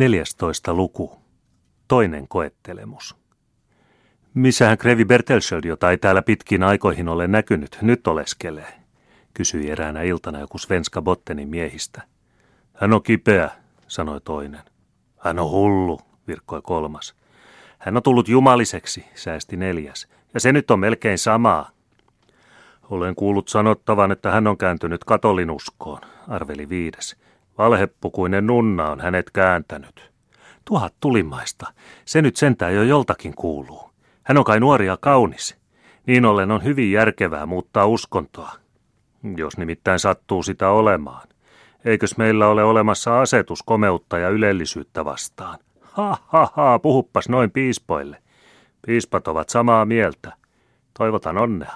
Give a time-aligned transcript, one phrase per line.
[0.00, 0.74] 14.
[0.74, 1.18] luku.
[1.88, 3.16] Toinen koettelemus.
[4.34, 8.72] Missähän Krevi Bertelsöld, jota ei täällä pitkin aikoihin ole näkynyt, nyt oleskelee?
[9.34, 12.02] kysyi eräänä iltana joku Svenska Bottenin miehistä.
[12.74, 13.50] Hän on kipeä,
[13.88, 14.60] sanoi toinen.
[15.18, 17.14] Hän on hullu, virkkoi kolmas.
[17.78, 20.08] Hän on tullut jumaliseksi, säästi neljäs.
[20.34, 21.70] Ja se nyt on melkein samaa.
[22.90, 27.16] Olen kuullut sanottavan, että hän on kääntynyt katolinuskoon, arveli viides.
[27.60, 30.10] Valheppukuinen nunna on hänet kääntänyt.
[30.64, 31.66] Tuhat tulimaista.
[32.04, 33.90] Se nyt sentään jo joltakin kuuluu.
[34.22, 35.56] Hän on kai nuori ja kaunis.
[36.06, 38.52] Niin ollen on hyvin järkevää muuttaa uskontoa.
[39.36, 41.28] Jos nimittäin sattuu sitä olemaan.
[41.84, 45.58] Eikös meillä ole olemassa asetus komeutta ja ylellisyyttä vastaan?
[45.80, 48.22] Ha ha ha, puhuppas noin piispoille.
[48.86, 50.32] Piispat ovat samaa mieltä.
[50.98, 51.72] Toivotan onnea.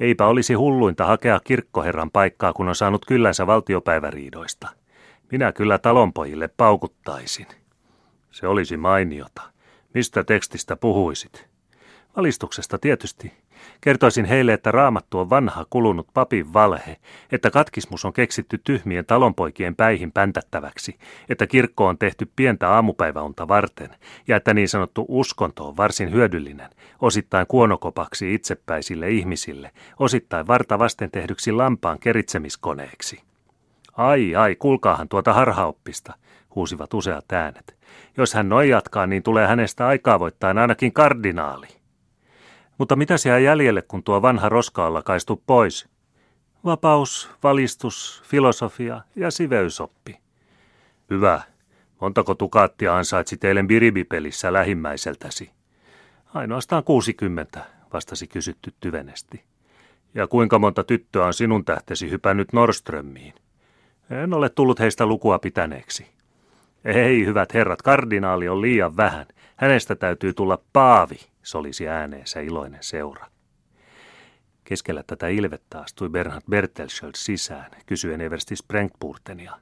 [0.00, 4.79] Eipä olisi hulluinta hakea kirkkoherran paikkaa, kun on saanut kyllänsä valtiopäiväriidoista.
[5.30, 7.46] Minä kyllä talonpojille paukuttaisin.
[8.30, 9.42] Se olisi mainiota.
[9.94, 11.48] Mistä tekstistä puhuisit?
[12.16, 13.32] Valistuksesta tietysti.
[13.80, 16.96] Kertoisin heille, että raamattu on vanha kulunut papin valhe,
[17.32, 23.90] että katkismus on keksitty tyhmien talonpoikien päihin päntättäväksi, että kirkko on tehty pientä aamupäiväunta varten
[24.28, 31.10] ja että niin sanottu uskonto on varsin hyödyllinen, osittain kuonokopaksi itsepäisille ihmisille, osittain varta vasten
[31.10, 33.29] tehdyksi lampaan keritsemiskoneeksi.
[34.00, 36.14] Ai, ai, kuulkaahan tuota harhaoppista,
[36.54, 37.76] huusivat useat äänet.
[38.16, 41.66] Jos hän noin jatkaa, niin tulee hänestä aikaa voittaa ainakin kardinaali.
[42.78, 45.88] Mutta mitä se jää jäljelle, kun tuo vanha roskaalla kaistu pois?
[46.64, 50.18] Vapaus, valistus, filosofia ja siveysoppi.
[51.10, 51.42] Hyvä.
[52.00, 55.50] Montako tukaattia ansaitsi teille biribipelissä lähimmäiseltäsi?
[56.34, 59.44] Ainoastaan 60, vastasi kysytty tyvenesti.
[60.14, 63.34] Ja kuinka monta tyttöä on sinun tähtesi hypännyt Norströmiin?
[64.10, 66.06] En ole tullut heistä lukua pitäneeksi.
[66.84, 69.26] Ei, hyvät herrat, kardinaali on liian vähän.
[69.56, 73.26] Hänestä täytyy tulla paavi, solisi ääneensä iloinen seura.
[74.64, 79.52] Keskellä tätä ilvettä astui Bernhard Bertelsköld sisään, kysyen Eversti Sprengtpurtenia.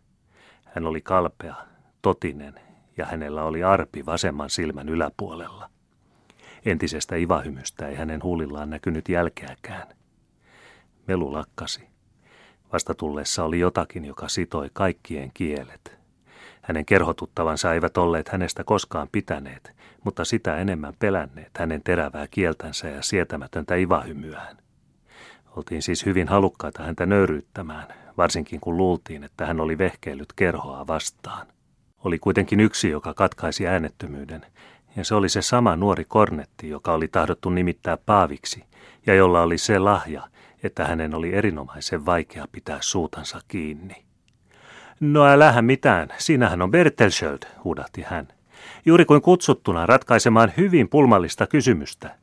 [0.64, 1.54] Hän oli kalpea,
[2.02, 2.54] totinen
[2.96, 5.70] ja hänellä oli arpi vasemman silmän yläpuolella.
[6.64, 9.88] Entisestä ivahymystä ei hänen huulillaan näkynyt jälkeäkään.
[11.06, 11.97] Melu lakkasi.
[12.72, 15.98] Vasta tulleessa oli jotakin, joka sitoi kaikkien kielet.
[16.62, 19.72] Hänen kerhotuttavansa eivät olleet hänestä koskaan pitäneet,
[20.04, 24.56] mutta sitä enemmän pelänneet hänen terävää kieltänsä ja sietämätöntä ivahymyään.
[25.56, 27.86] Oltiin siis hyvin halukkaita häntä nöyryyttämään,
[28.16, 31.46] varsinkin kun luultiin, että hän oli vehkeillyt kerhoa vastaan.
[32.04, 34.46] Oli kuitenkin yksi, joka katkaisi äänettömyyden,
[34.96, 38.64] ja se oli se sama nuori kornetti, joka oli tahdottu nimittää paaviksi,
[39.06, 40.22] ja jolla oli se lahja,
[40.62, 44.04] että hänen oli erinomaisen vaikea pitää suutansa kiinni.
[45.00, 48.28] No älähän mitään, sinähän on Bertelsköld, huudahti hän.
[48.86, 52.14] Juuri kuin kutsuttuna ratkaisemaan hyvin pulmallista kysymystä.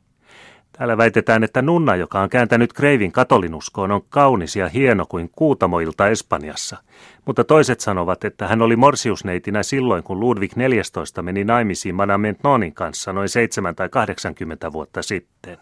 [0.78, 6.08] Täällä väitetään, että nunna, joka on kääntänyt Kreivin katolinuskoon, on kaunis ja hieno kuin kuutamoilta
[6.08, 6.76] Espanjassa.
[7.24, 12.34] Mutta toiset sanovat, että hän oli morsiusneitinä silloin, kun Ludwig XIV meni naimisiin Madame
[12.74, 15.58] kanssa noin 7 tai 80 vuotta sitten.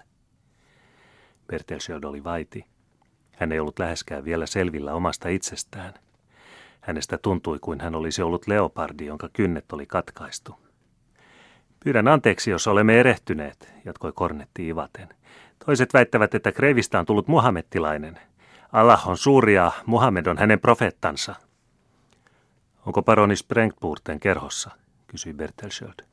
[1.46, 2.64] Bertelsköld oli vaiti.
[3.32, 5.94] Hän ei ollut läheskään vielä selvillä omasta itsestään.
[6.80, 10.56] Hänestä tuntui kuin hän olisi ollut leopardi, jonka kynnet oli katkaistu.
[11.84, 15.08] Pyydän anteeksi, jos olemme erehtyneet, jatkoi Kornetti ivaten.
[15.66, 18.18] Toiset väittävät, että Kreivistä on tullut muhammettilainen.
[18.72, 21.34] Allah on suuri ja Muhammed on hänen profeettansa.
[22.86, 24.70] Onko paroni Sprengtpurten kerhossa,
[25.06, 26.04] kysyi Bertelsköld.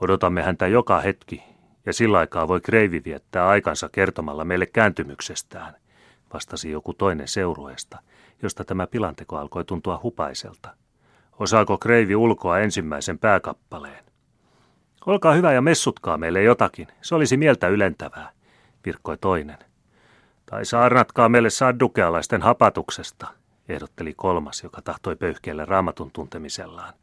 [0.00, 1.42] Odotamme häntä joka hetki,
[1.86, 5.74] ja sillä aikaa voi Kreivi viettää aikansa kertomalla meille kääntymyksestään,
[6.34, 7.98] vastasi joku toinen seurueesta,
[8.42, 10.76] josta tämä pilanteko alkoi tuntua hupaiselta.
[11.38, 14.04] Osaako Kreivi ulkoa ensimmäisen pääkappaleen?
[15.06, 18.30] Olkaa hyvä ja messutkaa meille jotakin, se olisi mieltä ylentävää,
[18.86, 19.58] virkkoi toinen.
[20.46, 23.26] Tai saarnatkaa meille saddukealaisten hapatuksesta,
[23.68, 26.94] ehdotteli kolmas, joka tahtoi pöyhkeellä raamatun tuntemisellaan.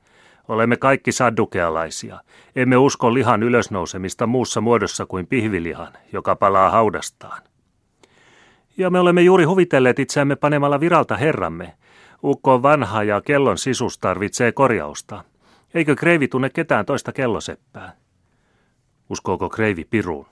[0.48, 2.20] Olemme kaikki saddukealaisia.
[2.56, 7.42] Emme usko lihan ylösnousemista muussa muodossa kuin pihvilihan, joka palaa haudastaan.
[8.78, 11.74] Ja me olemme juuri huvitelleet itseämme panemalla viralta herramme.
[12.24, 15.24] Ukko on vanha ja kellon sisus tarvitsee korjausta.
[15.74, 17.94] Eikö Kreivi tunne ketään toista kelloseppää?
[19.10, 20.26] Uskooko Kreivi piruun?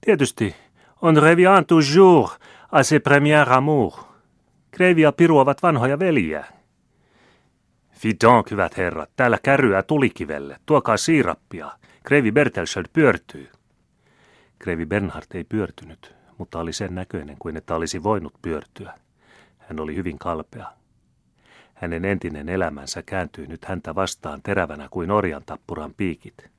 [0.00, 0.54] Tietysti.
[1.02, 2.38] On revient toujours
[2.72, 4.06] à ses premières amours.
[4.70, 6.44] Kreivi ja Piru ovat vanhoja veljiä.
[7.98, 10.60] Fidonk, hyvät herrat, täällä kärryä tulikivelle.
[10.66, 11.70] Tuokaa siirappia.
[12.04, 13.48] Kreivi Bertelsöld pyörtyy.
[14.58, 18.92] Kreivi Bernhard ei pyörtynyt, mutta oli sen näköinen kuin että olisi voinut pyörtyä.
[19.58, 20.72] Hän oli hyvin kalpea.
[21.74, 26.50] Hänen entinen elämänsä kääntyi nyt häntä vastaan terävänä kuin orjan tappuran piikit.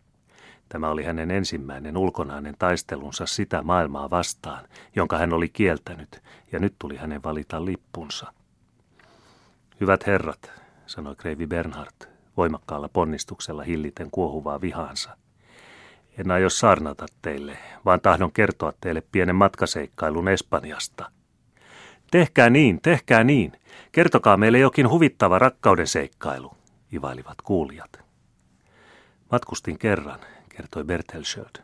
[0.69, 6.75] Tämä oli hänen ensimmäinen ulkonainen taistelunsa sitä maailmaa vastaan, jonka hän oli kieltänyt, ja nyt
[6.79, 8.33] tuli hänen valita lippunsa.
[9.81, 10.51] Hyvät herrat,
[10.87, 12.05] sanoi Kreivi Bernhardt,
[12.37, 15.17] voimakkaalla ponnistuksella hilliten kuohuvaa vihaansa.
[16.17, 21.11] En aio saarnata teille, vaan tahdon kertoa teille pienen matkaseikkailun Espanjasta.
[22.11, 23.51] Tehkää niin, tehkää niin.
[23.91, 26.51] Kertokaa meille jokin huvittava rakkauden seikkailu,
[26.93, 27.99] ivailivat kuulijat.
[29.31, 30.19] Matkustin kerran,
[30.49, 31.63] kertoi Bertelsöld,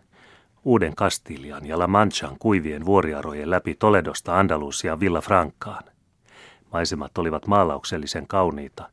[0.63, 5.83] uuden Kastilian ja La Manchan kuivien vuoriarojen läpi Toledosta Andalusiaan Villa Francaan.
[6.73, 8.89] Maisemat olivat maalauksellisen kauniita,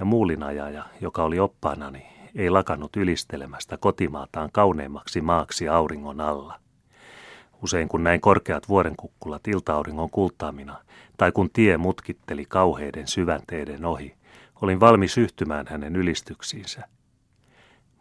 [0.00, 6.60] ja muulinajaja, joka oli oppaanani, ei lakannut ylistelemästä kotimaataan kauneimmaksi maaksi auringon alla.
[7.62, 10.76] Usein kun näin korkeat vuorenkukkulat iltaauringon kultaamina,
[11.16, 14.14] tai kun tie mutkitteli kauheiden syvänteiden ohi,
[14.62, 16.88] olin valmis yhtymään hänen ylistyksiinsä.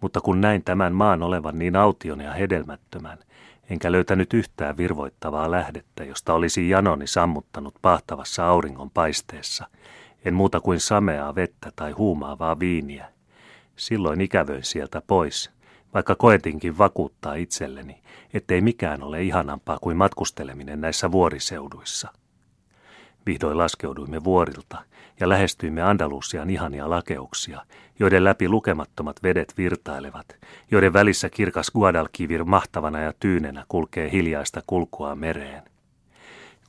[0.01, 3.17] Mutta kun näin tämän maan olevan niin aution ja hedelmättömän,
[3.69, 9.67] enkä löytänyt yhtään virvoittavaa lähdettä, josta olisi janoni sammuttanut pahtavassa auringon paisteessa,
[10.25, 13.05] en muuta kuin sameaa vettä tai huumaavaa viiniä.
[13.75, 15.51] Silloin ikävöin sieltä pois,
[15.93, 18.01] vaikka koetinkin vakuuttaa itselleni,
[18.33, 22.13] ettei mikään ole ihanampaa kuin matkusteleminen näissä vuoriseuduissa.
[23.25, 24.77] Vihdoin laskeuduimme vuorilta
[25.19, 27.61] ja lähestyimme Andalusian ihania lakeuksia,
[27.99, 30.37] joiden läpi lukemattomat vedet virtailevat,
[30.71, 35.63] joiden välissä kirkas Guadalquivir mahtavana ja tyynenä kulkee hiljaista kulkua mereen.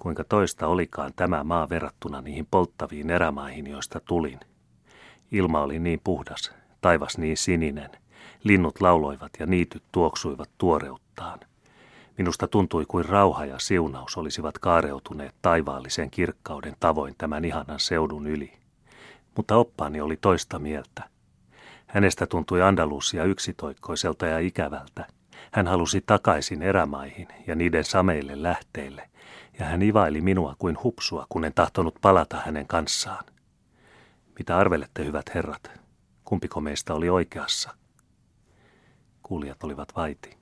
[0.01, 4.41] Kuinka toista olikaan tämä maa verrattuna niihin polttaviin erämaihin, joista tulin.
[5.33, 7.91] Ilma oli niin puhdas, taivas niin sininen,
[8.45, 11.41] linnut lauloivat ja niityt tuoksuivat tuoreuttaan.
[12.19, 18.53] Minusta tuntui kuin rauha ja siunaus olisivat kaareutuneet taivaallisen kirkkauden tavoin tämän ihanan seudun yli.
[19.37, 21.03] Mutta oppaani oli toista mieltä.
[21.87, 25.07] Hänestä tuntui Andalusia yksitoikkoiselta ja ikävältä.
[25.53, 29.10] Hän halusi takaisin erämaihin ja niiden sameille lähteille,
[29.61, 33.25] ja hän ivaili minua kuin hupsua, kun en tahtonut palata hänen kanssaan.
[34.39, 35.71] Mitä arvelette, hyvät herrat?
[36.25, 37.71] Kumpiko meistä oli oikeassa?
[39.23, 40.37] Kuulijat olivat vaiti.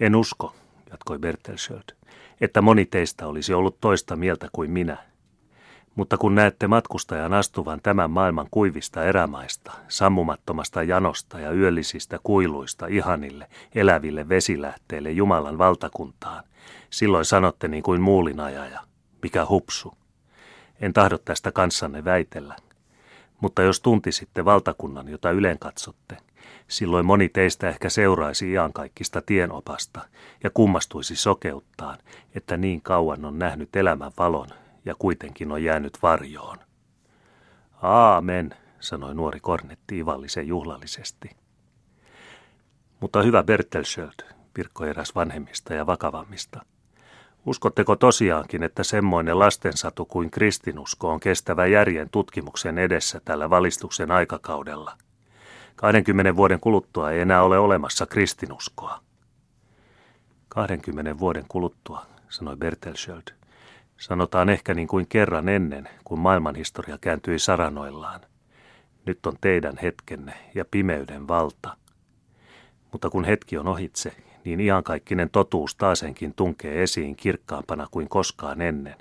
[0.00, 0.54] En usko,
[0.90, 1.96] jatkoi Bertelsöld,
[2.40, 4.96] että moni teistä olisi ollut toista mieltä kuin minä.
[5.94, 13.48] Mutta kun näette matkustajan astuvan tämän maailman kuivista erämaista, sammumattomasta janosta ja yöllisistä kuiluista ihanille,
[13.74, 16.44] eläville vesilähteille Jumalan valtakuntaan,
[16.92, 18.80] silloin sanotte niin kuin muulinajaja,
[19.22, 19.94] mikä hupsu.
[20.80, 22.56] En tahdo tästä kanssanne väitellä,
[23.40, 26.16] mutta jos tuntisitte valtakunnan, jota yleen katsotte,
[26.68, 30.08] silloin moni teistä ehkä seuraisi iankaikkista tienopasta
[30.44, 31.98] ja kummastuisi sokeuttaan,
[32.34, 34.48] että niin kauan on nähnyt elämän valon
[34.84, 36.58] ja kuitenkin on jäänyt varjoon.
[37.82, 41.30] Aamen, sanoi nuori kornetti ivallisen juhlallisesti.
[43.00, 46.64] Mutta hyvä Bertelsöld, virkkoi eräs vanhemmista ja vakavammista–
[47.46, 54.96] Uskotteko tosiaankin, että semmoinen lastensatu kuin kristinusko on kestävä järjen tutkimuksen edessä tällä valistuksen aikakaudella?
[55.76, 59.00] 20 vuoden kuluttua ei enää ole olemassa kristinuskoa.
[60.48, 63.22] 20 vuoden kuluttua, sanoi Bertelsöld.
[63.96, 68.20] Sanotaan ehkä niin kuin kerran ennen, kun maailmanhistoria kääntyi saranoillaan.
[69.06, 71.76] Nyt on teidän hetkenne ja pimeyden valta.
[72.92, 74.12] Mutta kun hetki on ohitse
[74.44, 78.96] niin iankaikkinen totuus taasenkin tunkee esiin kirkkaampana kuin koskaan ennen,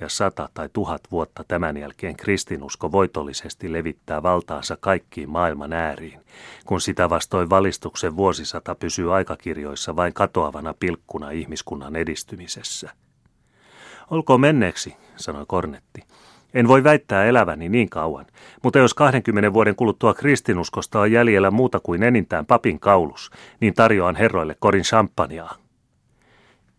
[0.00, 6.20] ja sata tai tuhat vuotta tämän jälkeen kristinusko voitollisesti levittää valtaansa kaikkiin maailman ääriin,
[6.66, 12.90] kun sitä vastoin valistuksen vuosisata pysyy aikakirjoissa vain katoavana pilkkuna ihmiskunnan edistymisessä.
[14.10, 16.02] Olkoon menneeksi, sanoi Kornetti,
[16.54, 18.26] en voi väittää eläväni niin kauan,
[18.62, 23.30] mutta jos 20 vuoden kuluttua kristinuskosta on jäljellä muuta kuin enintään papin kaulus,
[23.60, 25.50] niin tarjoan herroille korin champagnea.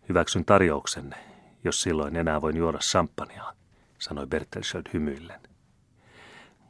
[0.08, 1.16] Hyväksyn tarjouksenne,
[1.64, 3.52] jos silloin enää voin juoda champagnea,
[3.98, 5.40] sanoi Bertelsöld hymyillen.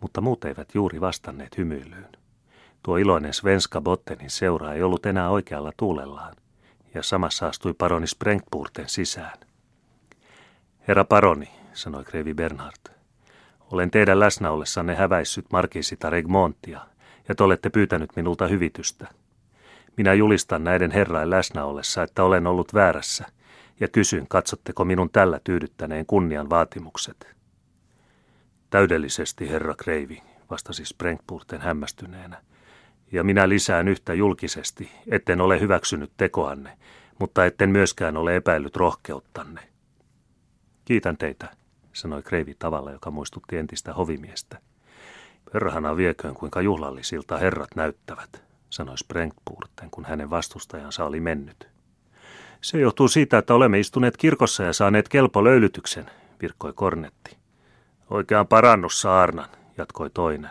[0.00, 2.09] Mutta muut eivät juuri vastanneet hymyilyyn.
[2.82, 6.35] Tuo iloinen Svenska Bottenin seura ei ollut enää oikealla tuulellaan,
[6.94, 9.38] ja samassa astui paroni Sprengpurten sisään.
[10.88, 12.92] Herra paroni, sanoi Krevi Bernhardt.
[13.73, 16.81] Olen teidän läsnä ollessanne häväissyt markiisita Regmontia,
[17.29, 19.07] ja te olette pyytänyt minulta hyvitystä.
[19.97, 23.25] Minä julistan näiden herrain läsnä ollessa, että olen ollut väärässä,
[23.81, 27.26] ja kysyn, katsotteko minun tällä tyydyttäneen kunnian vaatimukset.
[28.71, 32.43] Täydellisesti, herra Kreivi, vastasi Sprengpurten hämmästyneenä.
[33.12, 36.79] Ja minä lisään yhtä julkisesti, etten ole hyväksynyt tekoanne,
[37.19, 39.61] mutta etten myöskään ole epäillyt rohkeuttanne.
[40.85, 41.62] Kiitän teitä,
[41.93, 44.59] sanoi Kreivi tavalla, joka muistutti entistä hovimiestä.
[45.53, 51.69] Perhana vieköön, kuinka juhlallisilta herrat näyttävät, sanoi Sprengtpurten, kun hänen vastustajansa oli mennyt.
[52.61, 56.11] Se johtuu siitä, että olemme istuneet kirkossa ja saaneet kelpo löylytyksen,
[56.43, 57.37] virkkoi Kornetti.
[58.11, 60.51] Oikean parannus saarnan, jatkoi toinen.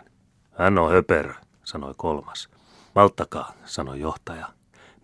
[0.58, 1.34] Hän on höperö,
[1.64, 2.48] sanoi kolmas.
[2.94, 4.46] Malttakaa, sanoi johtaja.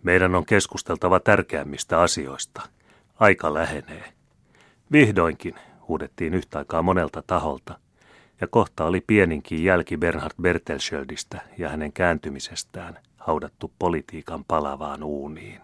[0.03, 2.61] Meidän on keskusteltava tärkeämmistä asioista.
[3.19, 4.13] Aika lähenee.
[4.91, 5.55] Vihdoinkin,
[5.89, 7.79] huudettiin yhtä aikaa monelta taholta,
[8.41, 15.57] ja kohta oli pieninkin jälki Bernhard Bertelschöldistä ja hänen kääntymisestään haudattu politiikan palavaan uuniin.